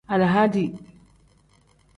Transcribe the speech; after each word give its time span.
Alahadi. 0.13 0.65